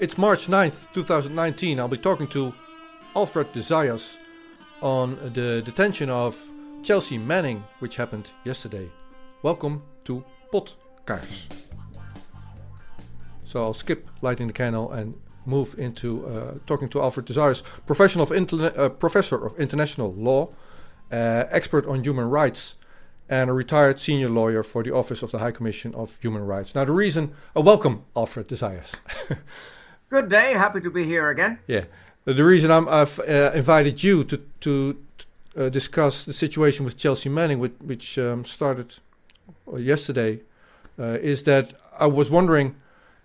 It's 0.00 0.18
March 0.18 0.48
9th, 0.48 0.92
2019. 0.92 1.78
I'll 1.78 1.86
be 1.86 1.96
talking 1.96 2.26
to 2.28 2.52
Alfred 3.14 3.52
de 3.52 3.60
Zayas 3.60 4.16
on 4.82 5.14
the 5.32 5.62
detention 5.62 6.10
of 6.10 6.50
Chelsea 6.82 7.16
Manning, 7.16 7.62
which 7.78 7.94
happened 7.94 8.28
yesterday. 8.42 8.90
Welcome 9.42 9.84
to 10.06 10.24
Podkaars. 10.52 11.44
So 13.44 13.62
I'll 13.62 13.72
skip 13.72 14.08
lighting 14.20 14.48
the 14.48 14.52
candle 14.52 14.90
and 14.90 15.14
move 15.46 15.76
into 15.78 16.26
uh, 16.26 16.54
talking 16.66 16.88
to 16.88 17.00
Alfred 17.00 17.26
de 17.26 17.34
Zayas, 17.34 17.62
professional 17.86 18.24
of 18.24 18.30
interna- 18.30 18.76
uh, 18.76 18.88
professor 18.88 19.36
of 19.46 19.56
international 19.60 20.12
law, 20.12 20.48
uh, 21.12 21.44
expert 21.50 21.86
on 21.86 22.02
human 22.02 22.28
rights, 22.28 22.74
and 23.28 23.48
a 23.48 23.52
retired 23.52 24.00
senior 24.00 24.28
lawyer 24.28 24.64
for 24.64 24.82
the 24.82 24.92
Office 24.92 25.22
of 25.22 25.30
the 25.30 25.38
High 25.38 25.52
Commission 25.52 25.94
of 25.94 26.18
Human 26.20 26.44
Rights. 26.44 26.74
Now, 26.74 26.84
the 26.84 26.92
reason, 26.92 27.32
uh, 27.56 27.60
welcome, 27.60 28.04
Alfred 28.16 28.48
de 28.48 28.56
Zayas. 28.56 28.94
Good 30.14 30.28
day. 30.28 30.52
Happy 30.52 30.80
to 30.80 30.90
be 30.90 31.04
here 31.04 31.30
again. 31.30 31.58
Yeah. 31.66 31.86
The 32.24 32.44
reason 32.44 32.70
i 32.70 32.98
have 32.98 33.18
uh, 33.18 33.50
invited 33.52 34.00
you 34.04 34.22
to 34.22 34.36
to 34.60 34.96
uh, 35.56 35.68
discuss 35.70 36.24
the 36.24 36.32
situation 36.32 36.84
with 36.84 36.96
Chelsea 36.96 37.28
Manning, 37.28 37.58
which, 37.58 37.74
which 37.80 38.16
um, 38.16 38.44
started 38.44 38.94
uh, 39.66 39.76
yesterday, 39.76 40.38
uh, 41.00 41.18
is 41.20 41.42
that 41.42 41.72
I 41.98 42.06
was 42.06 42.30
wondering, 42.30 42.76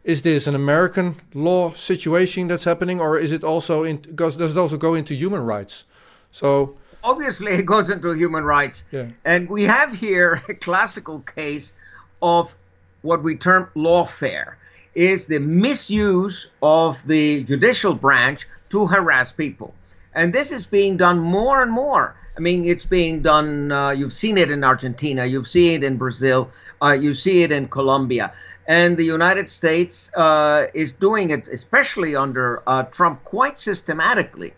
is 0.04 0.24
this 0.24 0.48
an 0.48 0.56
American 0.56 1.22
law 1.36 1.74
situation 1.74 2.48
that's 2.48 2.64
happening, 2.64 3.00
or 3.00 3.20
is 3.20 3.32
it 3.32 3.44
also 3.44 3.84
in, 3.84 3.98
goes, 4.16 4.36
does 4.38 4.56
it 4.56 4.60
also 4.60 4.78
go 4.78 4.96
into 4.96 5.14
human 5.14 5.42
rights? 5.46 5.84
So 6.32 6.76
obviously 7.04 7.52
it 7.54 7.68
goes 7.68 7.92
into 7.92 8.14
human 8.14 8.44
rights, 8.44 8.84
yeah. 8.92 9.10
and 9.26 9.48
we 9.48 9.66
have 9.66 9.94
here 9.94 10.42
a 10.50 10.56
classical 10.56 11.20
case 11.20 11.72
of 12.20 12.56
what 13.04 13.22
we 13.22 13.36
term 13.36 13.70
lawfare 13.76 14.56
is 15.00 15.28
the 15.28 15.40
misuse 15.40 16.48
of 16.62 17.00
the 17.08 17.42
judicial 17.46 17.94
branch 17.94 18.46
to 18.70 18.86
harass 18.86 19.32
people. 19.32 19.74
And 20.14 20.34
this 20.34 20.52
is 20.52 20.66
being 20.66 20.98
done 20.98 21.20
more 21.20 21.64
and 21.64 21.72
more. 21.72 22.18
I 22.36 22.42
mean, 22.42 22.66
it's 22.66 22.84
being 22.84 23.22
done, 23.22 23.72
uh, 23.72 23.92
you've 23.92 24.14
seen 24.14 24.38
it 24.38 24.52
in 24.52 24.62
Argentina, 24.62 25.26
you've 25.26 25.48
seen 25.48 25.82
it 25.82 25.86
in 25.86 25.96
Brazil, 25.96 26.50
uh, 26.82 26.92
you 26.92 27.14
see 27.14 27.44
it 27.44 27.52
in 27.54 27.70
Colombia. 27.70 28.34
And 28.68 28.98
the 28.98 29.06
United 29.06 29.48
States 29.48 30.12
uh, 30.16 30.68
is 30.74 30.92
doing 30.92 31.30
it, 31.30 31.48
especially 31.48 32.18
under 32.18 32.62
uh, 32.68 32.84
Trump, 32.84 33.24
quite 33.24 33.58
systematically. 33.58 34.54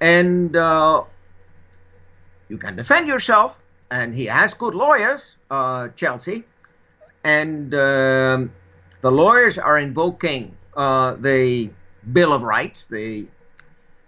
And 0.00 0.54
uh, 0.54 1.02
you 2.48 2.58
can 2.58 2.76
defend 2.76 3.08
yourself, 3.08 3.56
and 3.90 4.14
he 4.14 4.26
has 4.26 4.54
good 4.54 4.76
lawyers, 4.76 5.34
uh, 5.50 5.88
Chelsea. 5.96 6.44
And 7.24 7.74
um, 7.74 8.52
the 9.02 9.10
lawyers 9.10 9.58
are 9.58 9.78
invoking 9.78 10.56
uh, 10.76 11.14
the 11.14 11.70
Bill 12.12 12.32
of 12.32 12.42
Rights, 12.42 12.86
the 12.90 13.26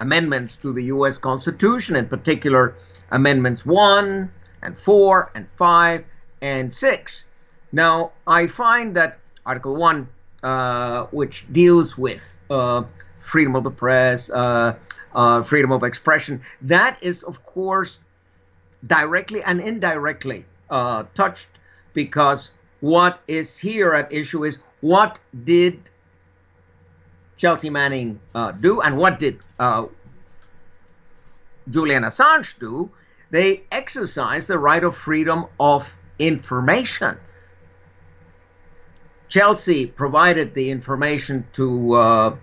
amendments 0.01 0.57
to 0.57 0.73
the 0.73 0.85
U.S. 0.85 1.17
Constitution, 1.17 1.97
in 1.97 2.09
particular 2.09 2.75
Amendments 3.11 3.65
1 3.67 4.31
and 4.63 4.79
4 4.79 5.31
and 5.35 5.47
5 5.57 6.05
and 6.41 6.75
6. 6.75 7.25
Now, 7.73 8.13
I 8.27 8.47
find 8.47 8.97
that 8.97 9.19
Article 9.45 9.77
1, 9.77 10.09
uh, 10.43 11.07
which 11.07 11.51
deals 11.53 11.97
with 11.97 12.23
uh, 12.51 12.85
freedom 13.21 13.55
of 13.57 13.65
the 13.65 13.71
press, 13.71 14.31
uh, 14.31 14.75
uh 15.15 15.43
freedom 15.43 15.73
of 15.73 15.83
expression, 15.83 16.41
that 16.63 16.97
is, 17.03 17.23
of 17.23 17.45
course, 17.45 17.99
directly 18.87 19.43
and 19.43 19.61
indirectly 19.61 20.45
uh, 20.71 21.05
touched 21.15 21.49
because 21.93 22.51
what 22.81 23.21
is 23.29 23.57
here 23.57 23.93
at 23.93 24.13
issue 24.13 24.45
is 24.45 24.59
what 24.83 25.19
did 25.45 25.89
Chelsea 27.39 27.71
Manning 27.71 28.21
uh, 28.35 28.53
do 28.53 28.81
and 28.83 28.99
what 28.99 29.19
did 29.19 29.39
uh, 29.59 29.87
Julian 31.71 32.03
Assange 32.03 32.59
do? 32.59 32.91
They 33.31 33.63
exercised 33.71 34.49
the 34.49 34.59
right 34.59 34.85
of 34.85 34.97
freedom 34.97 35.47
of 35.59 35.87
information. 36.19 37.17
Chelsea 39.29 39.87
provided 39.87 40.53
the 40.53 40.71
information 40.71 41.47
to 41.55 41.95
uh, 41.95 42.37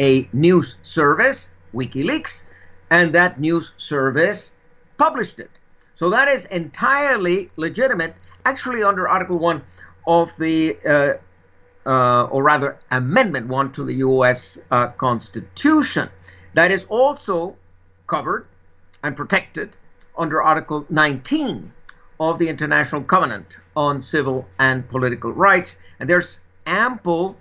a 0.00 0.28
news 0.32 0.74
service, 0.82 1.50
WikiLeaks, 1.72 2.42
and 2.90 3.14
that 3.14 3.38
news 3.38 3.70
service 3.76 4.52
published 4.96 5.38
it. 5.38 5.50
So 5.94 6.10
that 6.10 6.28
is 6.28 6.46
entirely 6.46 7.50
legitimate, 7.56 8.14
actually, 8.44 8.82
under 8.82 9.08
Article 9.08 9.38
1 9.38 9.62
of 10.06 10.30
the 10.38 11.18
uh, 11.86 12.24
or 12.24 12.42
rather 12.42 12.78
Amendment 12.90 13.46
1 13.46 13.72
to 13.72 13.84
the 13.84 13.94
U.S. 13.94 14.58
Uh, 14.70 14.88
Constitution. 14.88 16.10
That 16.54 16.70
is 16.70 16.84
also 16.88 17.56
covered 18.06 18.46
and 19.02 19.16
protected 19.16 19.76
under 20.18 20.42
Article 20.42 20.86
19 20.90 21.72
of 22.18 22.38
the 22.38 22.48
International 22.48 23.02
Covenant 23.02 23.46
on 23.76 24.02
Civil 24.02 24.46
and 24.58 24.88
Political 24.88 25.32
Rights. 25.32 25.76
And 26.00 26.08
there's 26.08 26.40
ample 26.66 27.36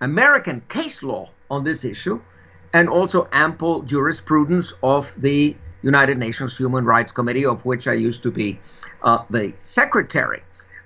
American 0.00 0.62
case 0.68 1.02
law 1.02 1.30
on 1.50 1.64
this 1.64 1.84
issue 1.84 2.20
and 2.74 2.88
also 2.88 3.28
ample 3.32 3.82
jurisprudence 3.82 4.72
of 4.82 5.12
the 5.16 5.56
United 5.82 6.18
Nations 6.18 6.56
Human 6.56 6.84
Rights 6.84 7.12
Committee, 7.12 7.44
of 7.44 7.64
which 7.64 7.88
I 7.88 7.94
used 7.94 8.22
to 8.22 8.30
be 8.30 8.58
uh, 9.02 9.24
the 9.30 9.52
secretary. 9.60 10.42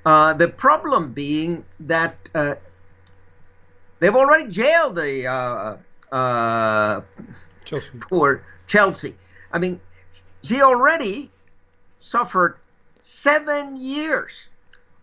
Uh, 0.07 0.33
the 0.35 0.47
problem 0.47 1.13
being 1.13 1.65
that 1.81 2.17
uh, 2.33 2.55
they've 3.99 4.15
already 4.15 4.49
jailed 4.49 4.95
the 4.95 5.27
uh, 5.27 5.77
uh, 6.15 7.01
Chelsea. 7.65 7.89
poor 7.99 8.45
Chelsea. 8.69 9.17
I 9.51 9.59
mean, 9.59 9.81
she 10.45 10.63
already 10.63 11.33
suffered 11.99 12.57
seven 13.01 13.77
years 13.77 14.47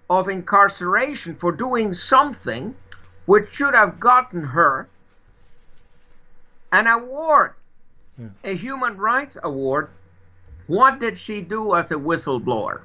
of 0.10 0.30
incarceration 0.30 1.36
for 1.36 1.52
doing 1.52 1.94
something 1.94 2.74
which 3.26 3.52
should 3.52 3.76
have 3.76 4.00
gotten 4.00 4.42
her 4.42 4.88
an 6.72 6.88
award, 6.88 7.56
yeah. 8.18 8.28
a 8.46 8.56
human 8.56 8.96
rights 8.96 9.38
award. 9.44 9.90
What 10.68 11.02
did 11.02 11.20
she 11.20 11.42
do 11.42 11.76
as 11.76 11.92
a 11.92 11.96
whistleblower? 11.96 12.84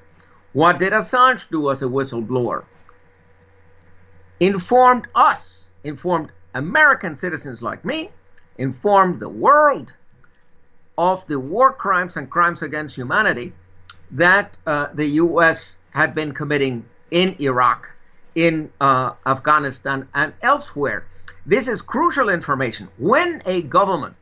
What 0.58 0.80
did 0.80 0.92
Assange 0.92 1.48
do 1.50 1.70
as 1.70 1.82
a 1.82 1.84
whistleblower? 1.84 2.64
Informed 4.40 5.06
us, 5.14 5.70
informed 5.84 6.32
American 6.52 7.16
citizens 7.16 7.62
like 7.62 7.84
me, 7.84 8.10
informed 8.56 9.20
the 9.20 9.28
world 9.28 9.92
of 10.96 11.24
the 11.28 11.38
war 11.38 11.72
crimes 11.72 12.16
and 12.16 12.28
crimes 12.28 12.62
against 12.62 12.96
humanity 12.96 13.52
that 14.10 14.56
uh, 14.66 14.88
the 14.94 15.06
U.S. 15.22 15.76
had 15.90 16.12
been 16.12 16.32
committing 16.32 16.84
in 17.12 17.36
Iraq, 17.38 17.88
in 18.34 18.72
uh, 18.80 19.12
Afghanistan, 19.26 20.08
and 20.12 20.32
elsewhere. 20.42 21.06
This 21.46 21.68
is 21.68 21.80
crucial 21.82 22.28
information. 22.28 22.88
When 22.98 23.44
a 23.46 23.62
government 23.62 24.16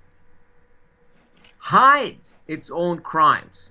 hides 1.56 2.36
its 2.46 2.70
own 2.70 2.98
crimes, 2.98 3.70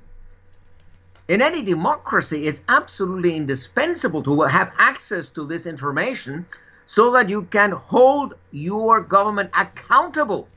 in 1.27 1.41
any 1.41 1.63
democracy, 1.63 2.47
it's 2.47 2.61
absolutely 2.69 3.35
indispensable 3.35 4.21
to 4.23 4.41
have 4.41 4.71
access 4.77 5.29
to 5.29 5.45
this 5.45 5.65
information 5.65 6.45
so 6.85 7.11
that 7.13 7.29
you 7.29 7.43
can 7.43 7.71
hold 7.71 8.35
your 8.51 9.01
government 9.01 9.49
accountable 9.57 10.47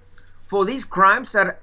for 0.49 0.65
these 0.65 0.85
crimes 0.85 1.33
that 1.33 1.61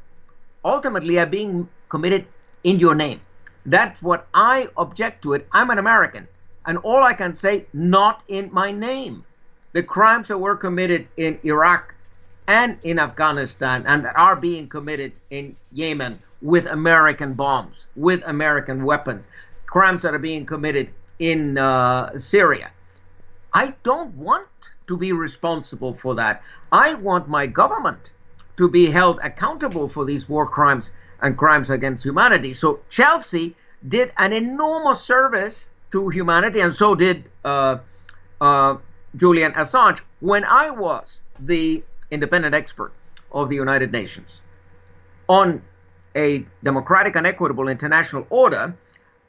ultimately 0.63 1.19
are 1.19 1.27
being 1.27 1.69
committed 1.89 2.25
in 2.63 2.79
your 2.79 2.95
name. 2.95 3.21
That's 3.67 4.01
what 4.01 4.27
I 4.33 4.69
object 4.77 5.22
to 5.23 5.33
it. 5.33 5.47
I'm 5.51 5.69
an 5.69 5.77
American, 5.77 6.27
and 6.66 6.77
all 6.79 7.03
I 7.03 7.13
can 7.13 7.35
say, 7.35 7.66
not 7.73 8.23
in 8.27 8.49
my 8.51 8.72
name. 8.72 9.23
The 9.73 9.84
crimes 9.84 10.29
that 10.29 10.37
were 10.37 10.55
committed 10.55 11.07
in 11.17 11.40
Iraq 11.43 11.93
and 12.47 12.78
in 12.84 12.99
Afghanistan 12.99 13.84
and 13.87 14.05
that 14.05 14.16
are 14.16 14.35
being 14.35 14.67
committed 14.67 15.11
in 15.29 15.55
Yemen 15.72 16.19
with 16.45 16.67
American 16.67 17.33
bombs, 17.33 17.85
with 17.95 18.21
American 18.27 18.85
weapons, 18.85 19.27
crimes 19.65 20.03
that 20.03 20.13
are 20.13 20.19
being 20.19 20.45
committed 20.45 20.87
in 21.17 21.57
uh, 21.57 22.17
Syria. 22.19 22.69
I 23.51 23.73
don't 23.83 24.13
want 24.13 24.47
to 24.85 24.95
be 24.95 25.11
responsible 25.11 25.95
for 25.95 26.13
that. 26.15 26.43
I 26.71 26.93
want 26.93 27.27
my 27.27 27.47
government 27.47 28.11
to 28.57 28.69
be 28.69 28.91
held 28.91 29.19
accountable 29.23 29.89
for 29.89 30.05
these 30.05 30.29
war 30.29 30.45
crimes 30.45 30.91
and 31.19 31.35
crimes 31.35 31.71
against 31.71 32.03
humanity. 32.03 32.53
So 32.53 32.79
Chelsea 32.91 33.55
did 33.87 34.13
an 34.17 34.31
enormous 34.31 35.01
service 35.01 35.67
to 35.93 36.09
humanity, 36.09 36.59
and 36.59 36.75
so 36.75 36.93
did 36.93 37.23
uh, 37.43 37.77
uh, 38.39 38.77
Julian 39.15 39.53
Assange 39.53 39.99
when 40.19 40.43
I 40.43 40.69
was 40.69 41.21
the 41.39 41.83
independent 42.11 42.53
expert 42.53 42.93
of 43.31 43.49
the 43.49 43.55
United 43.55 43.91
Nations 43.91 44.41
on 45.27 45.63
a 46.16 46.46
democratic 46.64 47.16
and 47.16 47.28
equitable 47.28 47.67
international 47.67 48.26
order, 48.29 48.76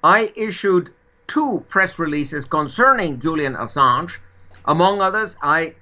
I 0.03 0.33
issued 0.37 0.93
two 1.27 1.65
press 1.69 1.99
releases 1.99 2.45
concerning 2.45 3.21
Julian 3.21 3.55
Assange. 3.55 4.19
Among 4.65 5.01
others, 5.01 5.37
I 5.43 5.75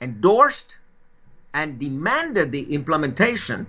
endorsed 0.00 0.74
and 1.54 1.78
demanded 1.78 2.52
the 2.52 2.74
implementation 2.74 3.66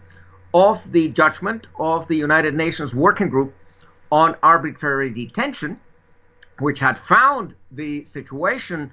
of 0.54 0.92
the 0.92 1.10
judgment 1.10 1.68
of 1.80 2.08
the 2.08 2.16
United 2.16 2.56
Nations 2.56 2.94
Working 2.94 3.30
Group 3.30 3.54
on 4.12 4.36
Arbitrary 4.42 5.12
Detention, 5.12 5.80
which 6.60 6.80
had 6.80 6.98
found 7.00 7.54
the 7.72 8.06
situation 8.10 8.92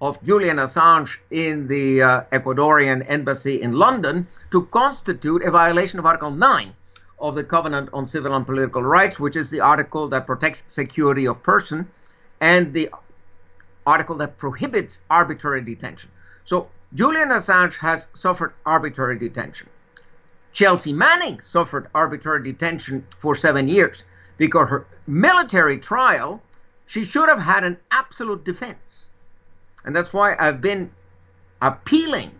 of 0.00 0.22
Julian 0.22 0.56
Assange 0.56 1.18
in 1.30 1.66
the 1.68 2.02
uh, 2.02 2.20
Ecuadorian 2.32 3.04
embassy 3.08 3.62
in 3.62 3.72
London 3.72 4.26
to 4.50 4.66
constitute 4.66 5.42
a 5.42 5.50
violation 5.50 5.98
of 5.98 6.06
Article 6.06 6.30
9 6.30 6.74
of 7.18 7.34
the 7.34 7.44
Covenant 7.44 7.88
on 7.92 8.06
Civil 8.08 8.34
and 8.34 8.44
Political 8.44 8.82
Rights, 8.82 9.20
which 9.20 9.36
is 9.36 9.50
the 9.50 9.60
article 9.60 10.08
that 10.08 10.26
protects 10.26 10.62
security 10.68 11.26
of 11.26 11.42
person 11.42 11.88
and 12.40 12.72
the 12.72 12.90
article 13.86 14.16
that 14.16 14.36
prohibits 14.36 15.00
arbitrary 15.10 15.62
detention. 15.62 16.10
So 16.44 16.68
Julian 16.94 17.28
Assange 17.30 17.74
has 17.76 18.08
suffered 18.14 18.52
arbitrary 18.66 19.18
detention. 19.18 19.68
Chelsea 20.52 20.92
Manning 20.92 21.40
suffered 21.40 21.88
arbitrary 21.94 22.42
detention 22.42 23.06
for 23.18 23.34
seven 23.34 23.68
years 23.68 24.04
because 24.36 24.68
her 24.68 24.86
military 25.06 25.78
trial, 25.78 26.42
she 26.86 27.04
should 27.04 27.28
have 27.28 27.40
had 27.40 27.64
an 27.64 27.78
absolute 27.90 28.44
defense. 28.44 29.06
And 29.84 29.94
that's 29.94 30.12
why 30.12 30.36
I've 30.38 30.60
been 30.60 30.90
appealing 31.60 32.32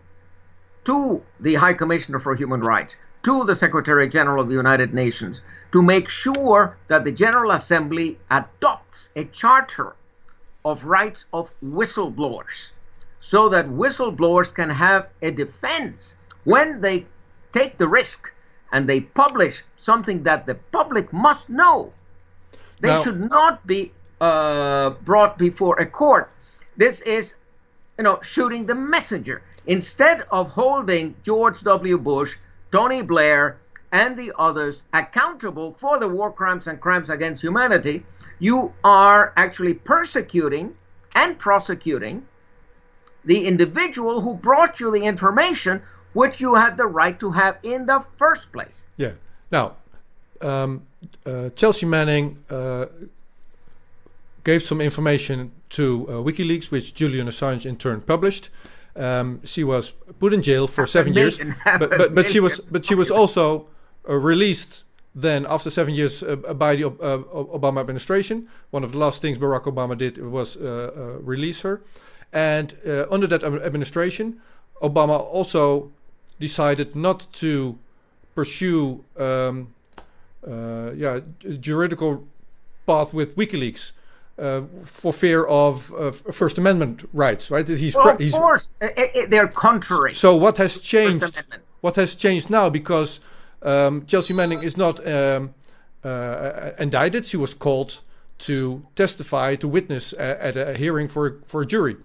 to 0.85 1.23
the 1.41 1.55
High 1.55 1.75
Commissioner 1.75 2.19
for 2.19 2.35
Human 2.35 2.61
Rights, 2.61 2.97
to 3.23 3.45
the 3.45 3.57
Secretary 3.57 4.09
General 4.09 4.43
of 4.43 4.49
the 4.49 4.55
United 4.55 4.93
Nations, 4.93 5.43
to 5.73 5.83
make 5.83 6.09
sure 6.09 6.77
that 6.89 7.05
the 7.05 7.13
General 7.13 7.53
Assembly 7.53 8.19
adopts 8.31 9.11
a 9.17 9.25
charter 9.25 9.95
of 10.65 10.85
rights 10.85 11.25
of 11.33 11.51
whistleblowers 11.63 12.71
so 13.21 13.49
that 13.49 13.67
whistleblowers 13.69 14.55
can 14.55 14.69
have 14.69 15.09
a 15.23 15.31
defense 15.31 16.15
when 16.45 16.81
they 16.83 17.07
take 17.53 17.79
the 17.79 17.89
risk 17.89 18.31
and 18.73 18.89
they 18.89 19.01
publish 19.01 19.63
something 19.77 20.23
that 20.25 20.45
the 20.47 20.55
public 20.73 21.13
must 21.13 21.49
know. 21.49 21.93
They 22.81 22.89
now, 22.89 23.03
should 23.03 23.31
not 23.31 23.67
be 23.67 23.93
uh, 24.21 24.91
brought 24.91 25.39
before 25.39 25.79
a 25.81 25.87
court. 25.87 26.31
This 26.77 27.01
is, 27.03 27.35
you 27.99 28.05
know, 28.05 28.21
shooting 28.23 28.67
the 28.67 28.75
messenger. 28.75 29.43
Instead 29.67 30.25
of 30.31 30.51
holding 30.51 31.15
George 31.23 31.61
W. 31.63 31.99
Bush, 31.99 32.37
Tony 32.73 33.03
Blair, 33.03 33.57
and 33.93 34.17
the 34.17 34.33
others 34.39 34.83
accountable 34.93 35.77
for 35.79 35.99
the 35.99 36.09
war 36.09 36.33
crimes 36.33 36.67
and 36.67 36.81
crimes 36.81 37.11
against 37.11 37.43
humanity, 37.43 38.05
you 38.41 38.73
are 38.83 39.33
actually 39.37 39.75
persecuting 39.75 40.75
and 41.15 41.39
prosecuting 41.39 42.27
the 43.25 43.47
individual 43.47 44.21
who 44.21 44.35
brought 44.35 44.81
you 44.81 44.91
the 44.91 45.03
information 45.03 45.81
which 46.13 46.41
you 46.41 46.55
had 46.55 46.77
the 46.77 46.87
right 46.87 47.19
to 47.21 47.31
have 47.31 47.57
in 47.63 47.87
the 47.87 48.05
first 48.17 48.53
place. 48.53 48.85
Yeah. 48.97 49.13
Now, 49.51 49.77
um, 50.41 50.83
uh, 51.25 51.51
Chelsea 51.51 51.87
Manning 51.87 52.39
uh, 52.51 52.87
gave 54.43 54.63
some 54.63 54.81
information 54.81 55.53
to 55.75 56.07
uh, 56.09 56.13
WikiLeaks, 56.15 56.71
which 56.71 56.95
Julian 56.95 57.27
Assange 57.29 57.67
in 57.67 57.77
turn 57.77 58.01
published. 58.01 58.51
Um, 58.97 59.41
she 59.45 59.65
was 59.65 59.93
put 60.21 60.33
in 60.33 60.41
jail 60.43 60.67
for 60.67 60.87
seven 60.87 61.15
years, 61.15 61.39
but, 61.65 61.91
but, 61.91 62.15
but 62.15 62.29
she 62.29 62.41
was 62.41 62.61
but 62.61 62.87
she 62.87 62.95
was 62.95 63.11
also 63.11 63.67
uh, 64.09 64.15
released 64.15 64.85
then 65.17 65.47
after 65.49 65.71
seven 65.71 65.95
years 65.95 66.23
uh, 66.23 66.37
by 66.37 66.77
the 66.77 66.87
uh, 66.87 67.19
Obama 67.59 67.81
administration. 67.81 68.49
One 68.71 68.85
of 68.85 68.93
the 68.93 68.99
last 68.99 69.21
things 69.21 69.39
Barack 69.39 69.65
Obama 69.65 69.97
did 69.99 70.19
was 70.19 70.57
release 70.57 71.61
her. 71.63 71.83
And 72.35 72.77
uh, 72.85 73.07
under 73.11 73.29
that 73.29 73.45
administration, 73.45 74.41
Obama 74.83 75.21
also 75.21 75.93
decided 76.41 76.97
not 76.97 77.33
to 77.35 77.79
pursue 78.35 79.05
um, 79.17 79.73
uh, 80.47 80.91
yeah, 80.97 81.21
juridical 81.61 82.27
path 82.87 83.15
with 83.15 83.37
WikiLeaks 83.37 83.93
uh, 84.39 84.63
for 84.85 85.13
fear 85.13 85.45
of 85.45 85.93
uh, 85.95 86.11
First 86.11 86.59
Amendment 86.59 87.09
rights, 87.13 87.51
right? 87.51 87.67
He's, 87.67 87.95
well, 87.95 88.09
of 88.09 88.33
course, 88.33 88.71
they're 89.29 89.49
contrary. 89.49 90.15
So 90.15 90.35
what 90.35 90.57
has 90.57 90.81
changed? 90.81 91.43
What 91.81 91.97
has 91.97 92.17
changed 92.17 92.51
now? 92.51 92.71
Because 92.71 93.21
um, 93.63 94.07
Chelsea 94.07 94.35
Manning 94.35 94.63
is 94.63 94.77
not 94.77 95.07
um, 95.07 95.55
uh, 96.03 96.71
indicted; 96.79 97.27
she 97.27 97.37
was 97.37 97.55
called 97.55 98.01
to 98.39 98.85
testify, 98.97 99.55
to 99.57 99.69
witness 99.69 100.13
at 100.19 100.57
a 100.57 100.75
hearing 100.75 101.09
for 101.09 101.41
for 101.47 101.63
a 101.63 101.67
jury. 101.67 101.97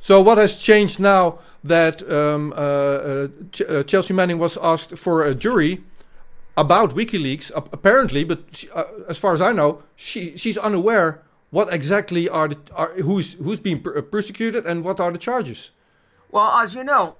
So 0.00 0.20
what 0.20 0.38
has 0.38 0.60
changed 0.60 1.00
now 1.00 1.38
that 1.64 2.02
um, 2.10 2.52
uh, 2.52 2.56
uh, 2.56 3.28
Ch 3.52 3.62
uh, 3.62 3.82
Chelsea 3.84 4.14
Manning 4.14 4.38
was 4.38 4.56
asked 4.58 4.96
for 4.98 5.24
a 5.24 5.34
jury 5.34 5.82
about 6.56 6.94
WikiLeaks, 6.94 7.50
apparently, 7.54 8.24
but 8.24 8.44
she, 8.52 8.70
uh, 8.70 8.84
as 9.08 9.18
far 9.18 9.34
as 9.34 9.40
I 9.40 9.52
know, 9.52 9.82
she 9.96 10.36
she's 10.36 10.58
unaware 10.58 11.22
what 11.56 11.72
exactly 11.72 12.28
are 12.28 12.48
the 12.48 12.58
are, 12.74 12.92
who's 13.08 13.28
who's 13.44 13.60
being 13.60 13.80
per 13.82 14.02
persecuted 14.02 14.62
and 14.66 14.84
what 14.84 15.00
are 15.00 15.10
the 15.10 15.22
charges. 15.28 15.70
Well, 16.30 16.50
as 16.62 16.74
you 16.74 16.84
know, 16.84 17.16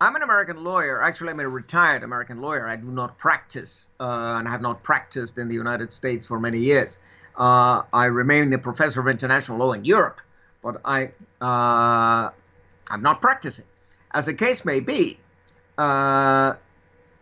I'm 0.00 0.14
an 0.14 0.22
American 0.22 0.62
lawyer. 0.62 1.02
Actually, 1.02 1.30
I'm 1.30 1.40
a 1.40 1.48
retired 1.48 2.02
American 2.04 2.40
lawyer. 2.40 2.64
I 2.74 2.76
do 2.76 2.90
not 3.00 3.18
practice 3.18 3.86
uh, 3.98 4.38
and 4.38 4.46
have 4.46 4.62
not 4.68 4.82
practiced 4.82 5.36
in 5.36 5.48
the 5.48 5.58
United 5.64 5.92
States 5.92 6.26
for 6.26 6.38
many 6.38 6.58
years. 6.58 6.98
Uh, 7.36 7.82
I 7.92 8.04
remain 8.06 8.52
a 8.52 8.58
professor 8.58 9.00
of 9.00 9.08
international 9.08 9.58
law 9.58 9.72
in 9.72 9.84
Europe 9.84 10.20
but 10.64 10.80
I 10.84 11.10
uh, 11.40 12.30
I'm 12.92 13.02
not 13.02 13.20
practicing. 13.20 13.66
As 14.12 14.26
the 14.26 14.34
case 14.34 14.64
may 14.64 14.80
be, 14.80 15.18
uh, 15.76 16.54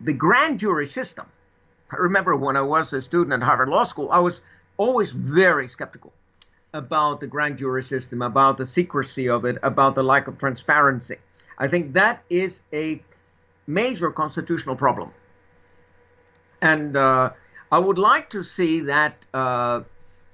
the 0.01 0.13
grand 0.13 0.61
jury 0.61 0.87
system. 0.87 1.27
I 1.91 1.97
remember 1.97 2.35
when 2.37 2.57
I 2.57 2.63
was 2.63 2.93
a 2.93 3.03
student 3.03 3.35
at 3.35 3.43
Harvard 3.43 3.69
Law 3.69 3.85
School, 3.85 4.09
I 4.11 4.21
was 4.21 4.41
always 4.77 5.11
very 5.11 5.69
skeptical 5.69 6.13
about 6.75 7.21
the 7.21 7.27
grand 7.27 7.59
jury 7.59 7.83
system, 7.83 8.23
about 8.23 8.59
the 8.59 8.67
secrecy 8.67 9.29
of 9.29 9.45
it, 9.45 9.59
about 9.63 9.95
the 9.95 10.03
lack 10.03 10.27
of 10.27 10.39
transparency. 10.39 11.17
I 11.59 11.69
think 11.69 11.93
that 11.93 12.23
is 12.31 12.63
a 12.73 13.03
major 13.67 14.11
constitutional 14.11 14.77
problem. 14.77 15.11
And 16.63 16.97
uh, 16.97 17.31
I 17.71 17.79
would 17.79 17.99
like 17.99 18.31
to 18.31 18.43
see 18.43 18.81
that 18.81 19.15
uh, 19.35 19.83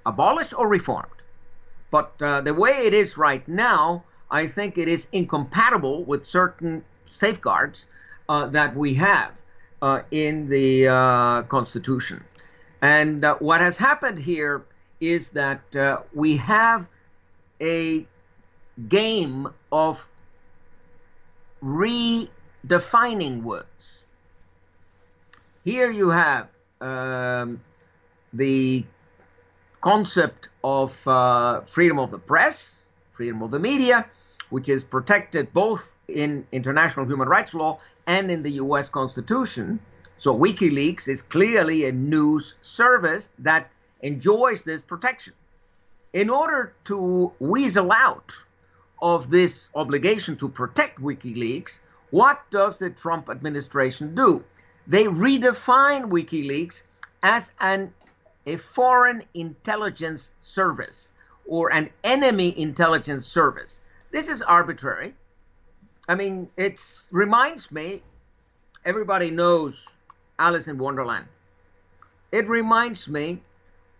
abolished 0.05 0.53
or 0.57 0.67
reformed. 0.67 1.07
But 1.91 2.13
uh, 2.21 2.41
the 2.41 2.53
way 2.53 2.85
it 2.85 2.93
is 2.93 3.17
right 3.17 3.45
now, 3.47 4.03
I 4.31 4.47
think 4.47 4.77
it 4.77 4.87
is 4.87 5.07
incompatible 5.11 6.03
with 6.03 6.25
certain 6.25 6.83
safeguards 7.07 7.87
uh, 8.29 8.45
that 8.47 8.75
we 8.75 8.93
have 8.95 9.31
uh, 9.81 10.01
in 10.11 10.49
the 10.49 10.87
uh, 10.87 11.41
Constitution. 11.43 12.23
And 12.81 13.25
uh, 13.25 13.35
what 13.37 13.61
has 13.61 13.77
happened 13.77 14.19
here 14.19 14.63
is 14.99 15.29
that 15.29 15.75
uh, 15.75 16.01
we 16.13 16.37
have 16.37 16.87
a 17.61 18.05
game 18.87 19.49
of 19.71 20.05
redefining 21.63 23.41
words. 23.43 24.03
Here 25.63 25.91
you 25.91 26.09
have 26.09 26.47
um, 26.79 27.61
the 28.33 28.85
concept 29.81 30.47
of 30.63 30.95
uh, 31.07 31.61
freedom 31.61 31.99
of 31.99 32.11
the 32.11 32.19
press, 32.19 32.81
freedom 33.13 33.41
of 33.41 33.51
the 33.51 33.59
media, 33.59 34.05
which 34.49 34.69
is 34.69 34.83
protected 34.83 35.53
both 35.53 35.91
in 36.07 36.45
international 36.51 37.05
human 37.05 37.27
rights 37.27 37.53
law 37.53 37.79
and 38.07 38.31
in 38.31 38.41
the 38.43 38.51
US 38.51 38.89
Constitution. 38.89 39.79
So 40.21 40.37
WikiLeaks 40.37 41.07
is 41.07 41.21
clearly 41.21 41.85
a 41.85 41.93
news 41.93 42.55
service 42.61 43.29
that 43.39 43.71
enjoys 44.01 44.63
this 44.63 44.81
protection. 44.81 45.33
In 46.11 46.29
order 46.29 46.73
to 46.85 47.31
weasel 47.39 47.91
out 47.93 48.33
of 49.01 49.29
this 49.29 49.69
obligation 49.75 50.35
to 50.37 50.49
protect 50.49 50.99
WikiLeaks, 50.99 51.79
what 52.11 52.41
does 52.51 52.77
the 52.79 52.89
Trump 52.89 53.29
administration 53.29 54.13
do? 54.13 54.43
They 54.87 55.05
redefine 55.05 56.09
WikiLeaks 56.09 56.81
as 57.23 57.51
an 57.61 57.93
a 58.45 58.57
foreign 58.57 59.23
intelligence 59.33 60.31
service 60.41 61.09
or 61.45 61.71
an 61.71 61.89
enemy 62.03 62.57
intelligence 62.59 63.27
service. 63.27 63.79
This 64.11 64.27
is 64.27 64.41
arbitrary. 64.41 65.13
I 66.07 66.15
mean, 66.15 66.49
it 66.57 66.81
reminds 67.11 67.71
me, 67.71 68.01
everybody 68.83 69.29
knows 69.29 69.85
Alice 70.39 70.67
in 70.67 70.77
Wonderland. 70.77 71.25
It 72.31 72.47
reminds 72.47 73.07
me 73.07 73.41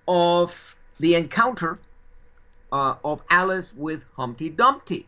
of 0.07 0.75
the 0.99 1.15
encounter 1.15 1.79
uh, 2.71 2.95
of 3.03 3.21
Alice 3.29 3.71
with 3.75 4.03
Humpty 4.15 4.49
Dumpty. 4.49 5.07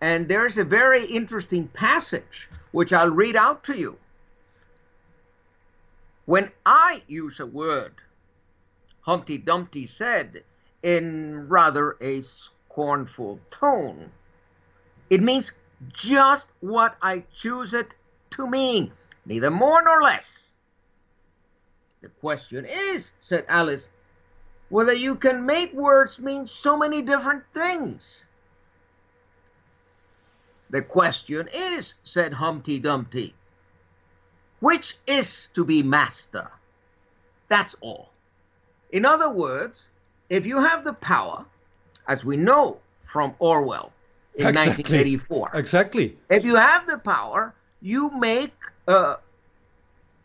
And 0.00 0.28
there's 0.28 0.58
a 0.58 0.64
very 0.64 1.04
interesting 1.04 1.68
passage 1.68 2.48
which 2.72 2.92
I'll 2.92 3.10
read 3.10 3.36
out 3.36 3.64
to 3.64 3.78
you. 3.78 3.98
When 6.26 6.50
I 6.66 7.02
use 7.06 7.40
a 7.40 7.46
word 7.46 7.94
Humpty 9.02 9.38
Dumpty 9.38 9.86
said 9.86 10.44
in 10.82 11.48
rather 11.48 11.96
a 12.00 12.20
scornful 12.22 13.40
tone. 13.50 14.10
It 15.08 15.22
means 15.22 15.52
just 15.92 16.46
what 16.60 16.96
I 17.02 17.24
choose 17.34 17.74
it 17.74 17.94
to 18.32 18.46
mean, 18.46 18.92
neither 19.30 19.50
more 19.50 19.80
nor 19.82 20.02
less. 20.02 20.42
The 22.02 22.08
question 22.08 22.66
is, 22.66 23.12
said 23.22 23.44
Alice, 23.48 23.88
whether 24.70 24.92
you 24.92 25.14
can 25.14 25.46
make 25.46 25.72
words 25.72 26.18
mean 26.18 26.48
so 26.48 26.76
many 26.76 27.00
different 27.00 27.44
things. 27.54 28.24
The 30.70 30.82
question 30.82 31.48
is, 31.54 31.94
said 32.02 32.32
Humpty 32.32 32.80
Dumpty, 32.80 33.34
which 34.58 34.96
is 35.06 35.48
to 35.54 35.64
be 35.64 35.80
master? 35.82 36.50
That's 37.48 37.76
all. 37.80 38.10
In 38.90 39.04
other 39.04 39.30
words, 39.30 39.88
if 40.28 40.44
you 40.44 40.58
have 40.58 40.82
the 40.82 40.94
power, 40.94 41.44
as 42.08 42.24
we 42.24 42.36
know 42.36 42.80
from 43.04 43.34
Orwell 43.38 43.92
in 44.34 44.48
exactly. 44.48 44.82
1984, 44.82 45.50
exactly. 45.54 46.18
If 46.30 46.44
you 46.44 46.56
have 46.56 46.88
the 46.88 46.98
power, 46.98 47.54
you 47.80 48.10
make 48.18 48.52
uh, 48.90 49.16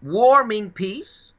war 0.01 0.43
mean 0.43 0.69
peace, 0.69 1.31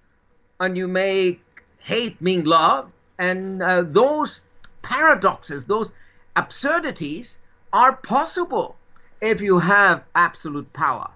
and 0.61 0.76
you 0.76 0.88
make 0.88 1.40
hate 1.78 2.21
mean 2.21 2.45
love, 2.45 2.90
and 3.18 3.62
uh, 3.62 3.83
those 3.83 4.42
paradoxes, 4.83 5.64
those 5.64 5.90
absurdities 6.37 7.38
are 7.73 7.95
possible 7.95 8.76
if 9.21 9.40
you 9.40 9.59
have 9.59 10.02
absolute 10.14 10.71
power. 10.73 11.11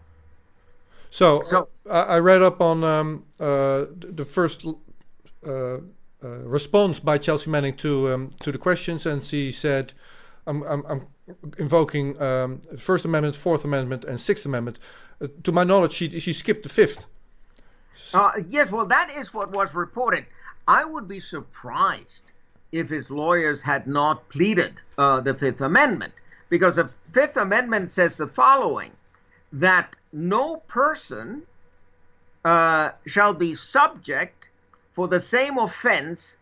So, 1.11 1.43
so 1.43 1.69
I 1.91 2.19
read 2.19 2.43
up 2.43 2.61
on 2.61 2.85
um, 2.85 3.25
uh, 3.41 3.87
the 4.21 4.25
first 4.25 4.65
uh, 4.65 5.51
uh, 5.51 5.79
response 6.23 7.01
by 7.01 7.19
Chelsea 7.19 7.51
Manning 7.51 7.77
to 7.79 8.13
um, 8.13 8.31
to 8.43 8.53
the 8.53 8.59
questions, 8.59 9.07
and 9.07 9.25
she 9.25 9.51
said, 9.51 9.93
"I'm, 10.47 10.63
I'm, 10.63 10.85
I'm 10.87 11.07
invoking 11.59 12.21
um, 12.23 12.61
First 12.79 13.05
Amendment, 13.05 13.35
Fourth 13.35 13.65
Amendment, 13.65 14.05
and 14.05 14.21
Sixth 14.21 14.47
Amendment." 14.47 14.79
Uh, 15.21 15.29
to 15.43 15.53
my 15.53 15.65
knowledge, 15.65 15.93
she 15.93 16.19
she 16.21 16.33
skipped 16.33 16.63
the 16.63 16.69
Fifth. 16.69 17.07
Uh, 18.15 18.33
yes, 18.49 18.71
well, 18.71 18.87
that 18.87 19.11
is 19.17 19.33
what 19.35 19.51
was 19.53 19.75
reported. 19.75 20.25
I 20.67 20.85
would 20.85 21.07
be 21.07 21.21
surprised 21.21 22.23
if 22.73 22.89
his 22.89 23.11
lawyers 23.11 23.61
had 23.61 23.87
not 23.87 24.29
pleaded 24.29 24.75
uh, 24.97 25.21
the 25.21 25.35
Fifth 25.35 25.61
Amendment, 25.61 26.13
because 26.49 26.77
the 26.77 26.89
Fifth 27.13 27.37
Amendment 27.37 27.93
says 27.93 28.17
the 28.17 28.29
following 28.29 28.93
that 29.53 29.95
no 30.13 30.57
person 30.69 31.43
uh, 32.45 32.91
shall 33.07 33.35
be 33.35 33.55
subject 33.55 34.49
for 34.95 35.09
the 35.09 35.21
same 35.21 35.59
offense 35.59 36.37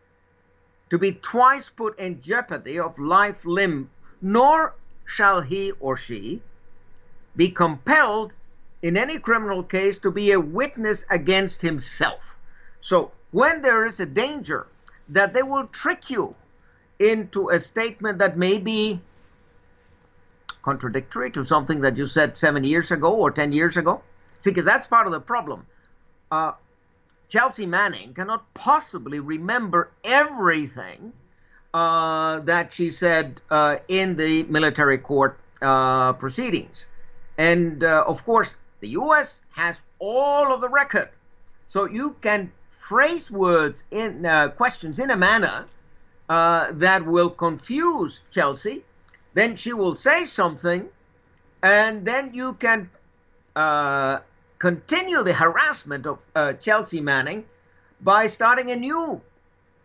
to 0.91 0.99
be 0.99 1.13
twice 1.13 1.69
put 1.69 1.99
in 1.99 2.21
jeopardy 2.23 2.79
of 2.79 2.99
life, 2.99 3.37
limb, 3.45 3.91
nor 4.23 4.75
shall 5.07 5.41
he 5.41 5.73
or 5.81 5.97
she 5.97 6.41
be 7.37 7.51
compelled 7.51 8.33
in 8.83 8.97
any 8.97 9.19
criminal 9.19 9.63
case 9.63 9.99
to 9.99 10.11
be 10.11 10.33
a 10.33 10.41
witness 10.41 11.05
against 11.11 11.61
himself. 11.61 12.37
So 12.81 13.13
when 13.31 13.63
there 13.63 13.87
is 13.87 14.01
a 14.01 14.07
danger 14.07 14.67
that 15.09 15.33
they 15.33 15.43
will 15.43 15.67
trick 15.67 16.11
you 16.11 16.35
into 16.99 17.51
a 17.51 17.61
statement 17.61 18.19
that 18.19 18.37
may 18.37 18.59
be 18.59 19.01
contradictory 20.63 21.31
to 21.31 21.45
something 21.45 21.81
that 21.81 21.97
you 21.97 22.07
said 22.07 22.37
seven 22.37 22.65
years 22.65 22.91
ago 22.91 23.15
or 23.15 23.31
ten 23.31 23.53
years 23.53 23.77
ago, 23.77 24.03
see, 24.41 24.51
because 24.51 24.65
that's 24.65 24.87
part 24.87 25.07
of 25.07 25.13
the 25.13 25.21
problem. 25.21 25.67
Uh, 26.31 26.53
Chelsea 27.29 27.67
Manning 27.67 28.15
cannot 28.15 28.53
possibly 28.55 29.21
remember 29.21 29.91
everything 30.05 31.13
uh, 31.75 32.41
that 32.41 32.75
she 32.75 32.91
said 32.91 33.41
uh, 33.51 33.77
in 33.89 34.17
the 34.17 34.45
military 34.45 34.99
court 34.99 35.39
uh, 35.61 36.13
proceedings. 36.15 36.87
And 37.37 37.85
uh, 37.85 38.05
of 38.07 38.25
course, 38.25 38.57
the 38.81 38.89
US 38.91 39.41
has 39.51 39.77
all 39.99 40.53
of 40.53 40.61
the 40.61 40.69
record. 40.69 41.09
So 41.69 41.85
you 41.87 42.17
can 42.21 42.53
phrase 42.79 43.31
words 43.31 43.83
in 43.91 44.25
uh, 44.25 44.49
questions 44.49 44.99
in 44.99 45.11
a 45.11 45.17
manner 45.17 45.67
uh, 46.29 46.69
that 46.73 47.05
will 47.05 47.31
confuse 47.31 48.21
Chelsea. 48.31 48.85
Then 49.35 49.57
she 49.57 49.73
will 49.73 49.95
say 49.95 50.25
something, 50.25 50.89
and 51.63 52.05
then 52.05 52.35
you 52.35 52.55
can 52.55 52.91
uh, 53.55 54.21
continue 54.59 55.23
the 55.23 55.35
harassment 55.35 56.07
of 56.07 56.19
uh, 56.35 56.55
Chelsea 56.55 57.01
Manning 57.01 57.45
by 58.01 58.27
starting 58.27 58.71
a 58.71 58.77
new 58.77 59.21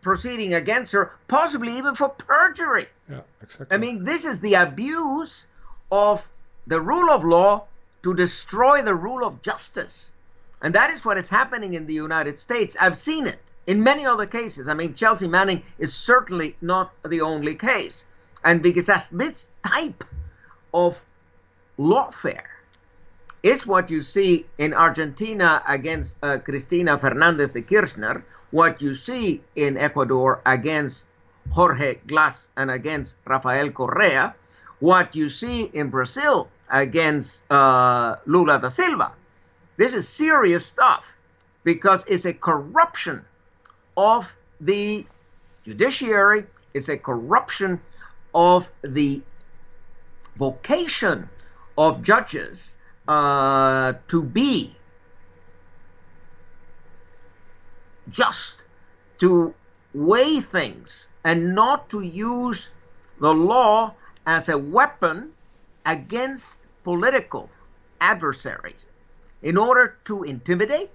proceeding 0.00 0.54
against 0.54 0.92
her, 0.92 1.12
possibly 1.28 1.76
even 1.76 1.94
for 1.94 2.08
perjury. 2.08 2.86
Yeah, 3.10 3.20
exactly. 3.42 3.66
I 3.70 3.78
mean, 3.78 4.04
this 4.04 4.24
is 4.24 4.40
the 4.40 4.54
abuse 4.54 5.46
of 5.90 6.22
the 6.66 6.80
rule 6.80 7.10
of 7.10 7.24
law 7.24 7.66
to 8.04 8.14
destroy 8.14 8.82
the 8.82 8.94
rule 8.94 9.26
of 9.26 9.42
justice. 9.42 10.12
And 10.60 10.74
that 10.74 10.90
is 10.90 11.04
what 11.04 11.18
is 11.18 11.28
happening 11.28 11.74
in 11.74 11.86
the 11.86 11.94
United 11.94 12.38
States. 12.38 12.76
I've 12.78 12.96
seen 12.96 13.26
it 13.26 13.40
in 13.66 13.82
many 13.82 14.04
other 14.06 14.26
cases. 14.26 14.68
I 14.68 14.74
mean, 14.74 14.94
Chelsea 14.94 15.26
Manning 15.26 15.62
is 15.78 15.94
certainly 15.94 16.54
not 16.60 16.92
the 17.02 17.22
only 17.22 17.54
case. 17.54 18.04
And 18.44 18.62
because 18.62 18.86
that's 18.86 19.08
this 19.08 19.48
type 19.66 20.04
of 20.74 20.98
lawfare 21.78 22.44
is 23.42 23.66
what 23.66 23.90
you 23.90 24.02
see 24.02 24.46
in 24.58 24.74
Argentina 24.74 25.62
against 25.66 26.16
uh, 26.22 26.38
Cristina 26.38 26.98
Fernandez 26.98 27.52
de 27.52 27.62
Kirchner, 27.62 28.24
what 28.50 28.82
you 28.82 28.94
see 28.94 29.42
in 29.54 29.78
Ecuador 29.78 30.40
against 30.44 31.06
Jorge 31.50 31.94
Glas 32.06 32.48
and 32.56 32.70
against 32.70 33.16
Rafael 33.26 33.70
Correa, 33.70 34.34
what 34.80 35.16
you 35.16 35.30
see 35.30 35.62
in 35.72 35.88
Brazil 35.88 36.48
against 36.70 37.42
uh, 37.50 38.16
Lula 38.26 38.58
da 38.60 38.68
Silva. 38.68 39.12
This 39.76 39.92
is 39.92 40.08
serious 40.08 40.64
stuff 40.66 41.04
because 41.64 42.04
it's 42.06 42.24
a 42.24 42.32
corruption 42.32 43.24
of 43.96 44.30
the 44.60 45.06
judiciary, 45.64 46.44
it's 46.74 46.88
a 46.88 46.96
corruption 46.96 47.80
of 48.34 48.68
the 48.82 49.22
vocation 50.36 51.28
of 51.78 52.02
judges 52.02 52.76
uh, 53.08 53.94
to 54.08 54.22
be 54.22 54.74
just, 58.10 58.56
to 59.18 59.54
weigh 59.94 60.40
things, 60.40 61.08
and 61.24 61.54
not 61.54 61.88
to 61.88 62.00
use 62.00 62.68
the 63.20 63.32
law 63.32 63.94
as 64.26 64.48
a 64.48 64.58
weapon 64.58 65.33
against 65.86 66.60
political 66.82 67.50
adversaries 68.00 68.86
in 69.42 69.56
order 69.56 69.96
to 70.04 70.24
intimidate 70.24 70.90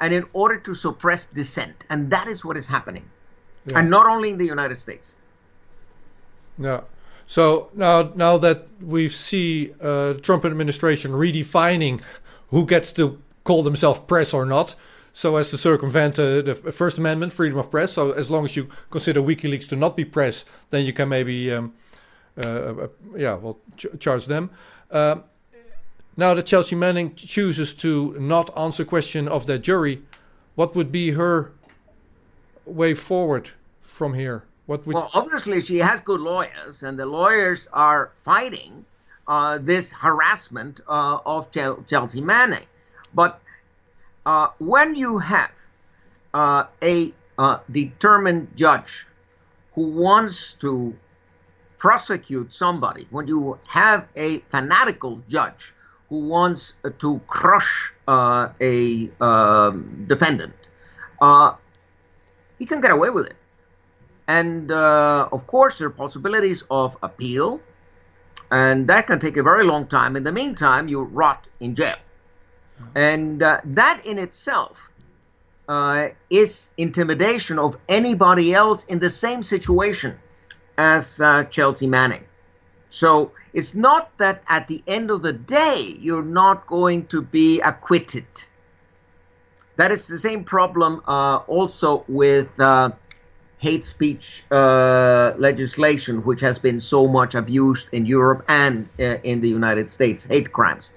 and 0.00 0.14
in 0.14 0.24
order 0.32 0.58
to 0.58 0.74
suppress 0.74 1.24
dissent. 1.26 1.84
And 1.90 2.10
that 2.10 2.26
is 2.26 2.44
what 2.44 2.56
is 2.56 2.66
happening. 2.66 3.08
Yeah. 3.66 3.78
And 3.78 3.90
not 3.90 4.06
only 4.06 4.30
in 4.30 4.38
the 4.38 4.46
United 4.46 4.78
States. 4.78 5.14
No. 6.56 6.84
So 7.26 7.70
now, 7.74 8.12
now 8.14 8.38
that 8.38 8.66
we 8.80 9.08
see 9.08 9.72
uh, 9.80 10.14
Trump 10.14 10.44
administration 10.44 11.12
redefining 11.12 12.02
who 12.48 12.66
gets 12.66 12.92
to 12.94 13.22
call 13.44 13.62
themselves 13.62 14.00
press 14.00 14.34
or 14.34 14.44
not, 14.44 14.74
so 15.12 15.36
as 15.36 15.50
to 15.50 15.58
circumvent 15.58 16.18
uh, 16.18 16.42
the 16.42 16.54
First 16.54 16.98
Amendment, 16.98 17.32
freedom 17.32 17.58
of 17.58 17.70
press. 17.70 17.92
So 17.92 18.12
as 18.12 18.30
long 18.30 18.44
as 18.44 18.56
you 18.56 18.68
consider 18.90 19.20
WikiLeaks 19.20 19.68
to 19.68 19.76
not 19.76 19.96
be 19.96 20.04
press, 20.04 20.44
then 20.70 20.84
you 20.84 20.92
can 20.92 21.08
maybe, 21.08 21.52
um, 21.52 21.74
yeah, 23.16 23.34
well, 23.34 23.58
ch 23.76 23.86
charge 23.98 24.26
them. 24.26 24.50
Uh, 24.90 25.16
now 26.16 26.34
that 26.34 26.46
Chelsea 26.46 26.76
Manning 26.76 27.14
chooses 27.14 27.74
to 27.74 28.14
not 28.18 28.56
answer 28.58 28.84
question 28.84 29.28
of 29.28 29.46
that 29.46 29.60
jury, 29.60 30.02
what 30.54 30.74
would 30.74 30.92
be 30.92 31.12
her 31.12 31.52
way 32.64 32.94
forward 32.94 33.50
from 33.80 34.14
here? 34.14 34.44
What 34.66 34.86
would... 34.86 34.94
Well, 34.94 35.10
obviously 35.14 35.60
she 35.60 35.78
has 35.78 36.00
good 36.00 36.20
lawyers, 36.20 36.82
and 36.82 36.98
the 36.98 37.06
lawyers 37.06 37.66
are 37.72 38.12
fighting 38.24 38.84
uh, 39.26 39.58
this 39.58 39.90
harassment 39.90 40.80
uh, 40.88 41.18
of 41.24 41.50
Chelsea 41.52 42.20
Manning. 42.20 42.66
But 43.14 43.40
uh, 44.26 44.48
when 44.58 44.94
you 44.94 45.18
have 45.18 45.50
uh, 46.34 46.64
a 46.82 47.12
uh, 47.38 47.58
determined 47.70 48.48
judge 48.56 49.06
who 49.74 49.90
wants 49.90 50.54
to 50.60 50.96
prosecute 51.80 52.54
somebody, 52.54 53.08
when 53.10 53.26
you 53.26 53.58
have 53.66 54.06
a 54.14 54.38
fanatical 54.52 55.20
judge 55.28 55.74
who 56.10 56.28
wants 56.28 56.74
to 56.98 57.20
crush 57.26 57.92
uh, 58.06 58.50
a 58.60 59.10
um, 59.20 60.04
defendant, 60.06 60.54
uh, 61.20 61.54
he 62.58 62.66
can 62.66 62.80
get 62.80 62.90
away 62.90 63.10
with 63.10 63.26
it. 63.26 63.34
And 64.28 64.70
uh, 64.70 65.28
of 65.32 65.46
course, 65.46 65.78
there 65.78 65.88
are 65.88 65.90
possibilities 65.90 66.62
of 66.70 66.96
appeal, 67.02 67.60
and 68.50 68.86
that 68.88 69.06
can 69.06 69.18
take 69.18 69.36
a 69.38 69.42
very 69.42 69.64
long 69.64 69.86
time. 69.86 70.14
In 70.16 70.22
the 70.22 70.32
meantime, 70.32 70.86
you 70.86 71.02
rot 71.02 71.48
in 71.58 71.74
jail. 71.74 71.96
And 72.94 73.42
uh, 73.42 73.60
that 73.64 74.06
in 74.06 74.18
itself 74.18 74.78
uh, 75.68 76.08
is 76.28 76.70
intimidation 76.76 77.58
of 77.58 77.76
anybody 77.88 78.54
else 78.54 78.84
in 78.84 78.98
the 78.98 79.10
same 79.10 79.42
situation 79.42 80.18
as 80.80 81.20
uh, 81.20 81.44
Chelsea 81.44 81.86
Manning. 81.86 82.24
So 82.88 83.32
it's 83.52 83.74
not 83.74 84.16
that 84.16 84.42
at 84.48 84.66
the 84.66 84.82
end 84.86 85.10
of 85.10 85.20
the 85.22 85.32
day 85.34 85.94
you're 86.00 86.30
not 86.42 86.66
going 86.66 87.06
to 87.08 87.20
be 87.20 87.60
acquitted. 87.60 88.26
That 89.76 89.92
is 89.92 90.06
the 90.06 90.18
same 90.18 90.42
problem 90.44 91.02
uh, 91.06 91.36
also 91.46 92.04
with 92.08 92.48
uh, 92.58 92.90
hate 93.58 93.84
speech 93.84 94.42
uh, 94.50 95.34
legislation, 95.36 96.24
which 96.24 96.40
has 96.40 96.58
been 96.58 96.80
so 96.80 97.06
much 97.06 97.34
abused 97.34 97.88
in 97.92 98.06
Europe 98.06 98.42
and 98.48 98.88
uh, 98.98 99.18
in 99.22 99.42
the 99.42 99.48
United 99.48 99.90
States, 99.90 100.24
hate 100.24 100.50
crimes. 100.50 100.90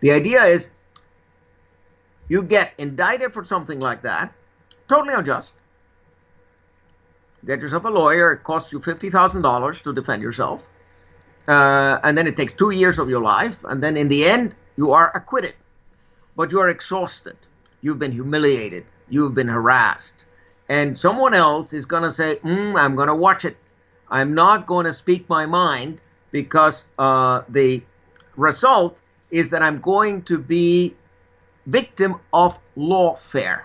The 0.00 0.12
idea 0.12 0.44
is 0.44 0.70
you 2.28 2.42
get 2.42 2.72
indicted 2.78 3.32
for 3.32 3.44
something 3.44 3.80
like 3.80 4.02
that, 4.02 4.32
totally 4.88 5.14
unjust. 5.14 5.54
Get 7.46 7.60
yourself 7.60 7.84
a 7.84 7.88
lawyer, 7.88 8.32
it 8.32 8.42
costs 8.42 8.72
you 8.72 8.80
$50,000 8.80 9.82
to 9.82 9.92
defend 9.92 10.22
yourself. 10.22 10.66
Uh, 11.46 11.98
and 12.02 12.16
then 12.16 12.26
it 12.26 12.36
takes 12.36 12.54
two 12.54 12.70
years 12.70 12.98
of 12.98 13.08
your 13.08 13.20
life, 13.20 13.56
and 13.64 13.82
then 13.82 13.96
in 13.96 14.08
the 14.08 14.24
end, 14.24 14.54
you 14.76 14.92
are 14.92 15.14
acquitted. 15.14 15.54
But 16.36 16.50
you 16.50 16.60
are 16.60 16.68
exhausted. 16.68 17.36
You've 17.82 17.98
been 17.98 18.12
humiliated. 18.12 18.86
You've 19.08 19.34
been 19.34 19.48
harassed 19.48 20.24
and 20.68 20.98
someone 20.98 21.34
else 21.34 21.72
is 21.72 21.84
going 21.84 22.02
to 22.02 22.12
say, 22.12 22.36
mm, 22.36 22.80
I'm 22.80 22.96
going 22.96 23.08
to 23.08 23.14
watch 23.14 23.44
it. 23.44 23.56
I'm 24.08 24.34
not 24.34 24.66
going 24.66 24.86
to 24.86 24.94
speak 24.94 25.28
my 25.28 25.46
mind 25.46 26.00
because 26.30 26.84
uh, 26.98 27.42
the 27.48 27.82
result 28.36 28.98
is 29.30 29.50
that 29.50 29.62
I'm 29.62 29.80
going 29.80 30.22
to 30.22 30.38
be 30.38 30.94
victim 31.66 32.20
of 32.32 32.56
lawfare. 32.76 33.62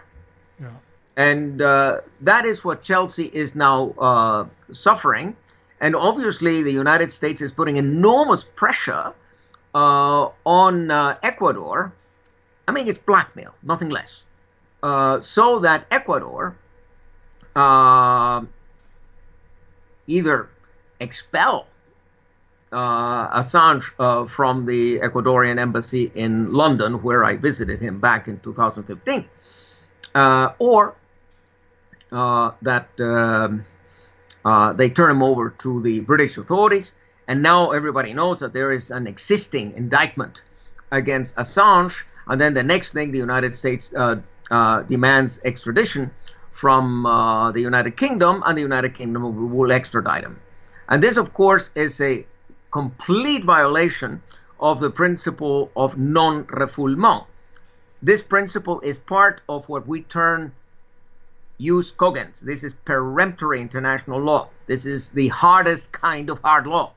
And 1.20 1.62
uh, 1.62 2.00
that 2.22 2.46
is 2.46 2.64
what 2.64 2.82
Chelsea 2.82 3.26
is 3.26 3.54
now 3.54 3.94
uh, 4.00 4.46
suffering. 4.72 5.36
And 5.82 5.94
obviously, 5.94 6.64
the 6.64 6.72
United 6.72 7.12
States 7.12 7.42
is 7.42 7.52
putting 7.52 7.76
enormous 7.76 8.46
pressure 8.56 9.14
uh, 9.76 10.30
on 10.46 10.90
uh, 10.90 11.18
Ecuador. 11.22 11.92
I 12.70 12.72
mean, 12.72 12.88
it's 12.88 13.00
blackmail, 13.00 13.54
nothing 13.64 13.90
less. 13.90 14.24
Uh, 14.82 15.20
so 15.20 15.60
that 15.60 15.86
Ecuador 15.92 16.56
either 20.08 20.50
expel 21.02 21.68
uh, 22.72 23.42
Assange 23.42 23.92
uh, 24.00 24.26
from 24.26 24.66
the 24.66 25.00
Ecuadorian 25.00 25.60
embassy 25.60 26.12
in 26.16 26.54
London, 26.54 27.02
where 27.04 27.26
I 27.26 27.36
visited 27.36 27.82
him 27.82 28.00
back 28.00 28.30
in 28.30 28.40
2015, 28.40 29.26
uh, 30.16 30.54
or 30.60 30.96
that 32.12 32.88
um, 33.00 33.66
uh, 34.46 34.74
they 34.74 34.90
turn 34.90 35.12
him 35.12 35.24
over 35.24 35.52
to 35.60 35.82
the 35.82 36.00
British 36.02 36.38
authorities. 36.38 36.94
And 37.28 37.44
now 37.44 37.72
everybody 37.72 38.14
knows 38.14 38.40
that 38.40 38.54
there 38.54 38.72
is 38.72 38.90
an 38.90 39.06
existing 39.06 39.74
indictment 39.74 40.42
against 40.92 41.36
Assange. 41.36 41.94
And 42.28 42.42
then 42.42 42.54
the 42.54 42.64
next 42.64 42.92
thing, 42.92 43.12
the 43.12 43.20
United 43.20 43.56
States 43.56 43.90
demands 43.90 45.40
extradition 45.44 46.12
from 46.60 47.06
uh, 47.06 47.54
the 47.54 47.62
United 47.62 47.96
Kingdom, 47.96 48.44
and 48.46 48.58
the 48.58 48.62
United 48.62 48.94
Kingdom 48.94 49.56
will 49.56 49.72
extradite 49.72 50.26
him. 50.26 50.42
And 50.90 51.02
this, 51.02 51.16
of 51.16 51.34
course, 51.34 51.72
is 51.74 52.02
a 52.02 52.26
complete 52.72 53.46
violation 53.46 54.22
of 54.60 54.82
the 54.82 54.90
principle 54.90 55.72
of 55.78 55.98
non 55.98 56.44
refoulement. 56.46 57.26
This 58.02 58.22
principle 58.22 58.82
is 58.82 58.98
part 58.98 59.40
of 59.48 59.70
what 59.70 59.88
we 59.88 60.02
term 60.02 60.52
jus 61.60 61.92
cogens. 61.92 62.40
This 62.40 62.64
is 62.64 62.74
peremptory 62.86 63.62
international 63.62 64.20
law. 64.20 64.50
This 64.66 64.86
is 64.86 65.12
the 65.12 65.28
hardest 65.28 65.92
kind 65.92 66.30
of 66.30 66.40
hard 66.42 66.66
law. 66.66 66.94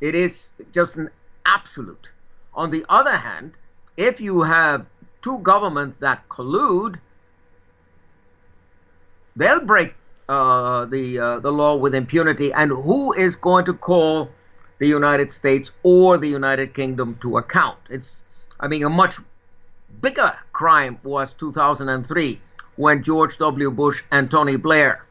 It 0.00 0.14
is 0.14 0.46
just 0.72 0.96
an 0.96 1.10
absolute. 1.44 2.10
On 2.54 2.70
the 2.70 2.84
other 2.88 3.16
hand, 3.16 3.56
if 3.96 4.20
you 4.20 4.42
have 4.42 4.86
two 5.22 5.38
governments 5.38 5.98
that 5.98 6.28
collude, 6.28 6.98
they'll 9.36 9.60
break 9.60 9.94
uh, 10.28 10.84
the 10.86 11.18
uh, 11.18 11.38
the 11.40 11.50
law 11.50 11.74
with 11.76 11.94
impunity. 11.94 12.52
And 12.52 12.70
who 12.70 13.12
is 13.12 13.36
going 13.36 13.64
to 13.66 13.74
call 13.74 14.30
the 14.78 14.86
United 14.86 15.32
States 15.32 15.70
or 15.82 16.18
the 16.18 16.28
United 16.28 16.74
Kingdom 16.74 17.18
to 17.22 17.38
account? 17.38 17.78
It's, 17.90 18.24
I 18.60 18.68
mean, 18.68 18.84
a 18.84 18.90
much 18.90 19.16
bigger 20.00 20.36
crime 20.52 20.98
was 21.02 21.32
2003 21.34 22.40
when 22.76 23.02
George 23.02 23.38
W. 23.38 23.70
Bush 23.70 24.02
and 24.10 24.30
Tony 24.30 24.56
Blair 24.56 25.04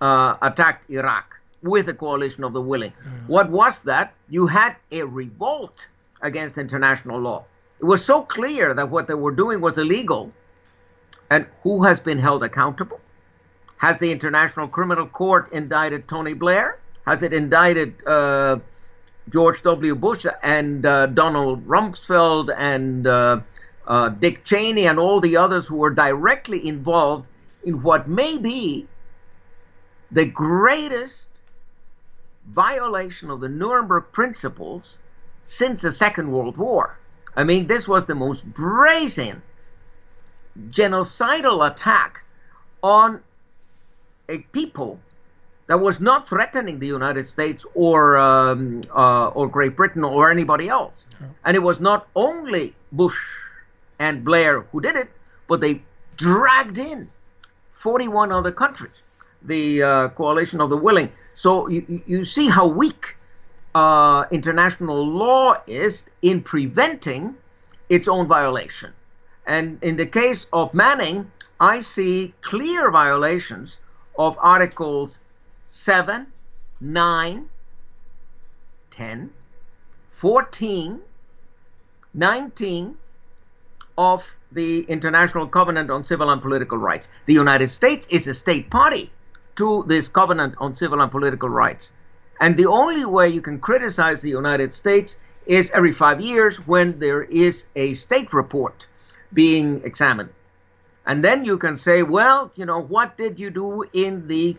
uh, 0.00 0.36
attacked 0.42 0.90
Iraq 0.90 1.36
with 1.62 1.88
a 1.88 1.94
coalition 1.94 2.44
of 2.44 2.52
the 2.52 2.60
willing. 2.60 2.92
Mm. 2.92 3.28
What 3.28 3.50
was 3.50 3.80
that? 3.82 4.14
You 4.28 4.46
had 4.46 4.76
a 4.90 5.02
revolt 5.02 5.86
against 6.22 6.58
international 6.58 7.20
law. 7.20 7.44
It 7.78 7.84
was 7.84 8.04
so 8.04 8.22
clear 8.22 8.74
that 8.74 8.90
what 8.90 9.08
they 9.08 9.14
were 9.14 9.32
doing 9.32 9.60
was 9.60 9.78
illegal. 9.78 10.32
And 11.30 11.46
who 11.62 11.84
has 11.84 12.00
been 12.00 12.18
held 12.18 12.42
accountable? 12.42 13.00
Has 13.76 13.98
the 13.98 14.10
International 14.12 14.68
Criminal 14.68 15.06
Court 15.06 15.50
indicted 15.52 16.08
Tony 16.08 16.34
Blair? 16.34 16.78
Has 17.06 17.22
it 17.22 17.32
indicted 17.32 17.94
uh, 18.06 18.58
George 19.30 19.62
W. 19.62 19.94
Bush 19.94 20.26
and 20.42 20.84
uh, 20.84 21.06
Donald 21.06 21.66
Rumsfeld 21.66 22.54
and 22.56 23.06
uh, 23.90 24.08
Dick 24.08 24.44
Cheney 24.44 24.86
and 24.86 25.00
all 25.00 25.20
the 25.20 25.36
others 25.36 25.66
who 25.66 25.74
were 25.74 25.90
directly 25.90 26.64
involved 26.66 27.26
in 27.64 27.82
what 27.82 28.08
may 28.08 28.38
be 28.38 28.86
the 30.12 30.24
greatest 30.24 31.24
violation 32.46 33.30
of 33.30 33.40
the 33.40 33.48
Nuremberg 33.48 34.04
principles 34.12 34.98
since 35.42 35.82
the 35.82 35.90
Second 35.90 36.30
World 36.30 36.56
War. 36.56 36.96
I 37.34 37.42
mean, 37.42 37.66
this 37.66 37.88
was 37.88 38.06
the 38.06 38.14
most 38.14 38.44
brazen 38.44 39.42
genocidal 40.70 41.68
attack 41.68 42.22
on 42.84 43.20
a 44.28 44.38
people 44.38 45.00
that 45.66 45.80
was 45.80 45.98
not 45.98 46.28
threatening 46.28 46.78
the 46.78 46.86
United 46.86 47.26
States 47.26 47.64
or 47.74 48.16
um, 48.18 48.82
uh, 48.94 49.28
or 49.28 49.48
Great 49.48 49.74
Britain 49.74 50.04
or 50.04 50.30
anybody 50.30 50.68
else. 50.68 51.08
And 51.44 51.56
it 51.56 51.60
was 51.60 51.80
not 51.80 52.06
only 52.14 52.74
Bush 52.92 53.18
and 54.00 54.24
Blair 54.24 54.62
who 54.72 54.80
did 54.80 54.96
it, 54.96 55.10
but 55.46 55.60
they 55.60 55.82
dragged 56.16 56.78
in 56.78 57.08
41 57.74 58.32
other 58.32 58.50
countries, 58.50 58.94
the 59.42 59.82
uh, 59.82 60.08
coalition 60.08 60.60
of 60.60 60.70
the 60.70 60.76
willing. 60.76 61.12
So 61.36 61.68
you, 61.68 62.02
you 62.06 62.24
see 62.24 62.48
how 62.48 62.66
weak 62.66 63.16
uh, 63.74 64.24
international 64.30 65.06
law 65.06 65.56
is 65.66 66.04
in 66.22 66.42
preventing 66.42 67.36
its 67.88 68.08
own 68.08 68.26
violation. 68.26 68.92
And 69.46 69.82
in 69.82 69.96
the 69.96 70.06
case 70.06 70.46
of 70.52 70.74
Manning, 70.74 71.30
I 71.60 71.80
see 71.80 72.34
clear 72.40 72.90
violations 72.90 73.76
of 74.18 74.36
Articles 74.40 75.20
7, 75.68 76.26
9, 76.80 77.48
10, 78.90 79.30
14, 80.16 81.00
19 82.14 82.96
of 84.00 84.24
the 84.50 84.80
International 84.88 85.46
Covenant 85.46 85.90
on 85.90 86.04
Civil 86.04 86.30
and 86.30 86.40
Political 86.40 86.78
Rights. 86.78 87.06
The 87.26 87.34
United 87.34 87.70
States 87.70 88.06
is 88.08 88.26
a 88.26 88.32
state 88.32 88.70
party 88.70 89.12
to 89.56 89.84
this 89.86 90.08
Covenant 90.08 90.54
on 90.56 90.74
Civil 90.74 91.02
and 91.02 91.10
Political 91.10 91.50
Rights. 91.50 91.92
And 92.40 92.56
the 92.56 92.66
only 92.66 93.04
way 93.04 93.28
you 93.28 93.42
can 93.42 93.60
criticize 93.60 94.22
the 94.22 94.30
United 94.30 94.72
States 94.72 95.18
is 95.44 95.70
every 95.72 95.92
five 95.92 96.18
years 96.20 96.56
when 96.66 96.98
there 96.98 97.22
is 97.24 97.66
a 97.76 97.92
state 97.92 98.32
report 98.32 98.86
being 99.34 99.82
examined. 99.84 100.30
And 101.04 101.22
then 101.22 101.44
you 101.44 101.58
can 101.58 101.76
say, 101.76 102.02
well, 102.02 102.50
you 102.54 102.64
know, 102.64 102.80
what 102.80 103.18
did 103.18 103.38
you 103.38 103.50
do 103.50 103.84
in 103.92 104.26
the 104.28 104.56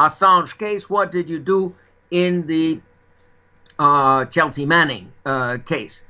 Assange 0.00 0.58
case? 0.58 0.90
What 0.90 1.12
did 1.12 1.28
you 1.28 1.38
do 1.38 1.74
in 2.10 2.46
the 2.48 2.80
uh, 3.78 4.24
Chelsea 4.26 4.66
Manning 4.66 5.12
uh, 5.24 5.58
case? 5.64 6.02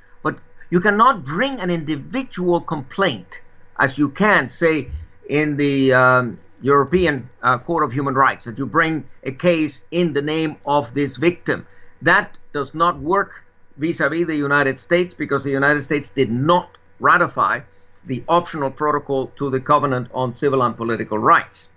You 0.74 0.80
cannot 0.80 1.24
bring 1.24 1.60
an 1.60 1.70
individual 1.70 2.60
complaint, 2.60 3.42
as 3.78 3.96
you 3.96 4.08
can 4.08 4.50
say 4.50 4.88
in 5.28 5.56
the 5.56 5.92
um, 5.92 6.40
European 6.62 7.30
uh, 7.44 7.58
Court 7.58 7.84
of 7.84 7.92
Human 7.92 8.14
Rights, 8.14 8.44
that 8.46 8.58
you 8.58 8.66
bring 8.66 9.08
a 9.22 9.30
case 9.30 9.84
in 9.92 10.14
the 10.14 10.20
name 10.20 10.56
of 10.66 10.92
this 10.92 11.16
victim. 11.16 11.64
That 12.02 12.36
does 12.52 12.74
not 12.74 12.98
work 12.98 13.44
vis 13.76 14.00
a 14.00 14.08
vis 14.08 14.26
the 14.26 14.34
United 14.34 14.80
States 14.80 15.14
because 15.14 15.44
the 15.44 15.52
United 15.52 15.84
States 15.84 16.10
did 16.10 16.32
not 16.32 16.70
ratify 16.98 17.60
the 18.04 18.24
optional 18.26 18.72
protocol 18.72 19.28
to 19.36 19.50
the 19.50 19.60
Covenant 19.60 20.08
on 20.12 20.34
Civil 20.34 20.60
and 20.60 20.76
Political 20.76 21.20
Rights. 21.20 21.68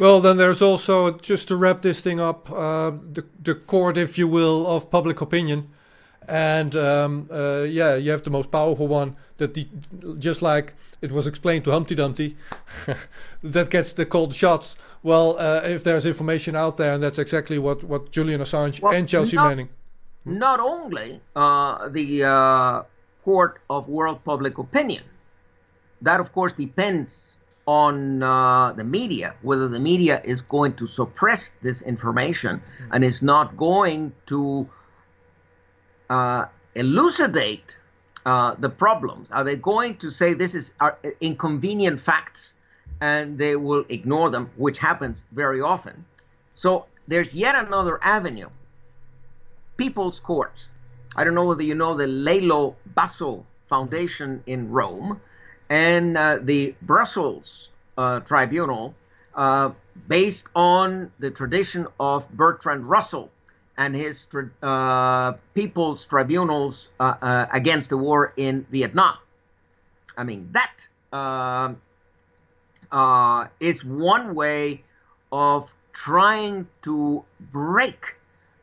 Well, 0.00 0.20
then 0.20 0.38
there's 0.38 0.60
also, 0.60 1.12
just 1.18 1.46
to 1.48 1.54
wrap 1.54 1.82
this 1.82 2.00
thing 2.00 2.18
up, 2.18 2.50
uh, 2.50 2.90
the, 3.12 3.28
the 3.40 3.54
court, 3.54 3.96
if 3.96 4.18
you 4.18 4.26
will, 4.26 4.66
of 4.66 4.90
public 4.90 5.20
opinion. 5.20 5.68
And 6.30 6.76
um, 6.76 7.28
uh, 7.30 7.62
yeah, 7.62 7.96
you 7.96 8.12
have 8.12 8.22
the 8.22 8.30
most 8.30 8.50
powerful 8.52 8.86
one 8.86 9.16
that, 9.38 9.54
the, 9.54 9.66
just 10.18 10.42
like 10.42 10.74
it 11.02 11.10
was 11.10 11.26
explained 11.26 11.64
to 11.64 11.72
Humpty 11.72 11.96
Dumpty, 11.96 12.36
that 13.42 13.68
gets 13.68 13.92
the 13.92 14.06
cold 14.06 14.34
shots. 14.34 14.76
Well, 15.02 15.36
uh, 15.38 15.62
if 15.64 15.82
there's 15.82 16.06
information 16.06 16.54
out 16.54 16.76
there, 16.76 16.94
and 16.94 17.02
that's 17.02 17.18
exactly 17.18 17.58
what, 17.58 17.82
what 17.82 18.12
Julian 18.12 18.40
Assange 18.40 18.80
well, 18.80 18.92
and 18.92 19.08
Chelsea 19.08 19.36
not, 19.36 19.48
Manning. 19.48 19.70
not 20.24 20.60
only 20.60 21.20
uh, 21.34 21.88
the 21.88 22.24
uh, 22.24 22.82
court 23.24 23.60
of 23.68 23.88
world 23.88 24.24
public 24.24 24.58
opinion. 24.58 25.02
That, 26.02 26.20
of 26.20 26.32
course, 26.32 26.52
depends 26.52 27.36
on 27.66 28.22
uh, 28.22 28.72
the 28.72 28.84
media, 28.84 29.34
whether 29.42 29.68
the 29.68 29.78
media 29.78 30.20
is 30.24 30.40
going 30.40 30.74
to 30.74 30.86
suppress 30.86 31.50
this 31.62 31.82
information 31.82 32.56
mm-hmm. 32.56 32.92
and 32.92 33.04
is 33.04 33.20
not 33.20 33.56
going 33.56 34.12
to 34.26 34.68
uh, 36.10 36.46
elucidate 36.74 37.76
uh, 38.26 38.54
the 38.58 38.68
problems. 38.68 39.28
Are 39.30 39.44
they 39.44 39.56
going 39.56 39.96
to 39.98 40.10
say 40.10 40.34
this 40.34 40.54
is 40.54 40.74
inconvenient 41.20 42.02
facts 42.02 42.52
and 43.00 43.38
they 43.38 43.56
will 43.56 43.84
ignore 43.88 44.28
them, 44.28 44.50
which 44.56 44.78
happens 44.78 45.24
very 45.32 45.62
often? 45.62 46.04
So 46.54 46.84
there's 47.08 47.34
yet 47.34 47.54
another 47.54 47.98
avenue 48.02 48.50
people's 49.78 50.20
courts. 50.20 50.68
I 51.16 51.24
don't 51.24 51.34
know 51.34 51.46
whether 51.46 51.62
you 51.62 51.74
know 51.74 51.94
the 51.96 52.06
Lelio 52.06 52.74
Basso 52.94 53.46
Foundation 53.68 54.42
in 54.46 54.70
Rome 54.70 55.20
and 55.70 56.18
uh, 56.18 56.38
the 56.42 56.74
Brussels 56.82 57.70
uh, 57.96 58.20
Tribunal, 58.20 58.94
uh, 59.34 59.70
based 60.08 60.44
on 60.54 61.10
the 61.18 61.30
tradition 61.30 61.86
of 61.98 62.28
Bertrand 62.30 62.84
Russell 62.84 63.30
and 63.80 63.96
his 63.96 64.26
uh, 64.62 65.32
people's 65.54 66.04
tribunals 66.04 66.90
uh, 67.00 67.14
uh, 67.22 67.46
against 67.50 67.88
the 67.88 67.96
war 67.96 68.34
in 68.36 68.66
Vietnam. 68.70 69.16
I 70.18 70.22
mean, 70.22 70.52
that 70.52 70.76
is 73.58 73.82
one 73.82 74.34
way 74.34 74.84
of 75.32 75.70
trying 75.94 76.68
to 76.82 77.24
break 77.52 78.16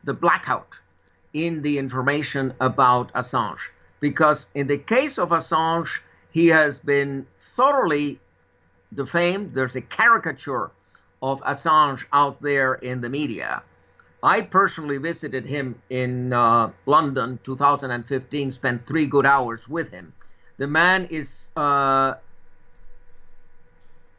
the 0.04 0.14
blackout 0.14 0.68
in 1.34 1.62
the 1.62 1.78
information 1.78 2.54
about 2.60 3.12
Assange. 3.14 3.70
Because 3.98 4.46
in 4.54 4.68
the 4.68 4.78
case 4.78 5.18
of 5.18 5.30
Assange, 5.30 5.98
he 6.30 6.46
has 6.46 6.78
been 6.78 7.26
thoroughly 7.56 8.20
defamed. 8.94 9.52
There's 9.52 9.74
a 9.74 9.80
caricature 9.80 10.70
of 11.20 11.40
Assange 11.40 12.04
out 12.12 12.40
there 12.40 12.74
in 12.74 13.00
the 13.00 13.08
media. 13.08 13.64
I 14.22 14.40
personally 14.40 14.98
visited 14.98 15.44
him 15.46 15.80
in 15.90 16.32
uh, 16.32 16.72
London 16.86 17.38
2015, 17.44 18.50
spent 18.50 18.86
three 18.86 19.06
good 19.06 19.24
hours 19.24 19.68
with 19.68 19.90
him. 19.90 20.12
The 20.56 20.66
man 20.66 21.06
is 21.10 21.50
uh, 21.56 22.14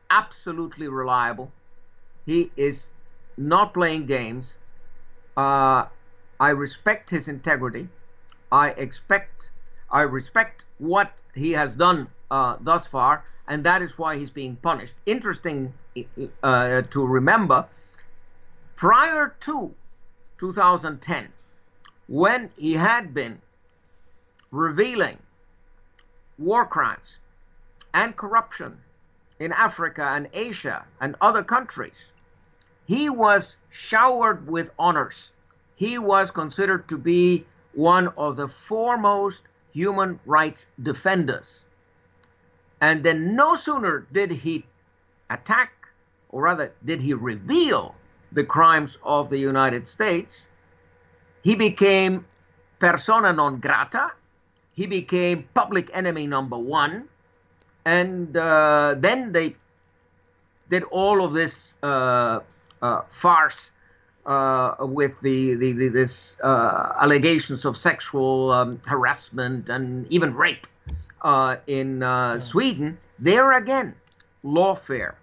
absolutely 0.09 0.87
reliable. 0.87 1.51
He 2.25 2.49
is 2.55 2.87
not 3.37 3.73
playing 3.73 4.05
games. 4.05 4.57
Uh, 5.35 5.85
I 6.39 6.49
respect 6.51 7.09
his 7.09 7.27
integrity. 7.27 7.89
I 8.51 8.69
expect, 8.69 9.49
I 9.91 10.01
respect 10.01 10.63
what 10.77 11.11
he 11.35 11.51
has 11.51 11.71
done 11.71 12.07
uh, 12.31 12.55
thus 12.61 12.87
far, 12.87 13.25
and 13.49 13.65
that 13.65 13.81
is 13.81 13.97
why 13.97 14.17
he's 14.17 14.29
being 14.29 14.55
punished. 14.55 14.93
Interesting 15.05 15.73
uh, 16.41 16.83
to 16.83 17.05
remember, 17.05 17.65
prior 18.77 19.35
to 19.41 19.75
2010, 20.39 21.27
when 22.07 22.49
he 22.57 22.73
had 22.73 23.13
been 23.13 23.41
revealing 24.51 25.19
war 26.37 26.65
crimes 26.65 27.17
and 27.93 28.15
corruption 28.15 28.79
in 29.39 29.51
Africa 29.51 30.03
and 30.03 30.27
Asia 30.33 30.85
and 31.01 31.15
other 31.21 31.43
countries, 31.43 31.95
he 32.85 33.09
was 33.09 33.57
showered 33.69 34.47
with 34.47 34.71
honors 34.79 35.31
he 35.79 35.97
was 35.97 36.29
considered 36.29 36.89
to 36.89 36.97
be 36.97 37.45
one 37.71 38.09
of 38.17 38.35
the 38.35 38.49
foremost 38.49 39.43
human 39.71 40.19
rights 40.25 40.67
defenders. 40.83 41.63
And 42.81 43.01
then 43.01 43.33
no 43.33 43.55
sooner 43.55 44.05
did 44.11 44.29
he 44.29 44.65
attack, 45.29 45.71
or 46.31 46.41
rather, 46.43 46.73
did 46.83 46.99
he 46.99 47.13
reveal 47.13 47.95
the 48.31 48.43
crimes 48.43 48.97
of 49.03 49.29
the 49.29 49.37
United 49.37 49.87
States, 49.87 50.47
he 51.43 51.55
became 51.55 52.25
persona 52.79 53.33
non 53.33 53.59
grata, 53.59 54.11
he 54.73 54.85
became 54.85 55.47
public 55.53 55.89
enemy 55.93 56.27
number 56.27 56.57
one, 56.57 57.07
and 57.85 58.35
uh, 58.37 58.95
then 58.97 59.31
they 59.31 59.55
did 60.69 60.83
all 60.83 61.23
of 61.23 61.33
this 61.33 61.75
uh, 61.81 62.39
uh, 62.81 63.01
farce 63.09 63.71
uh, 64.25 64.75
with 64.81 65.19
the, 65.21 65.55
the, 65.55 65.71
the 65.73 65.87
this 65.87 66.37
uh, 66.43 66.93
allegations 67.01 67.65
of 67.65 67.75
sexual 67.77 68.51
um, 68.51 68.79
harassment 68.85 69.69
and 69.69 70.05
even 70.11 70.33
rape 70.35 70.67
uh, 71.21 71.57
in 71.67 72.03
uh. 72.03 72.39
Sweden, 72.39 72.97
there 73.17 73.53
again, 73.53 73.95
lawfare, 74.43 75.15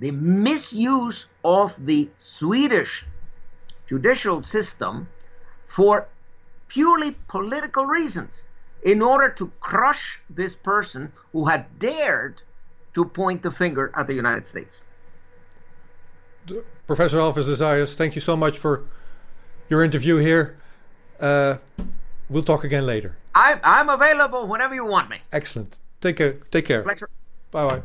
the 0.00 0.10
misuse 0.10 1.26
of 1.44 1.74
the 1.86 2.08
Swedish 2.18 3.04
judicial 3.86 4.42
system 4.42 5.08
for 5.68 6.08
purely 6.68 7.12
political 7.28 7.86
reasons 7.86 8.44
in 8.82 9.02
order 9.02 9.28
to 9.28 9.52
crush 9.60 10.20
this 10.30 10.54
person 10.54 11.12
who 11.32 11.44
had 11.44 11.78
dared 11.78 12.40
to 12.94 13.04
point 13.04 13.42
the 13.42 13.50
finger 13.50 13.92
at 13.94 14.06
the 14.06 14.14
United 14.14 14.46
States. 14.46 14.80
Professor 16.86 17.18
Alves 17.18 17.44
Zayas, 17.44 17.94
thank 17.94 18.14
you 18.14 18.20
so 18.20 18.36
much 18.36 18.58
for 18.58 18.84
your 19.68 19.84
interview 19.84 20.16
here. 20.16 20.56
Uh, 21.20 21.58
we'll 22.30 22.42
talk 22.42 22.64
again 22.64 22.86
later. 22.86 23.16
I, 23.34 23.60
I'm 23.62 23.90
available 23.90 24.46
whenever 24.46 24.74
you 24.74 24.86
want 24.86 25.10
me. 25.10 25.18
Excellent. 25.32 25.76
Take 26.00 26.16
care. 26.16 26.32
Take 26.50 26.64
care. 26.64 26.82
Pleasure. 26.82 27.10
Bye 27.50 27.66
bye. 27.68 27.82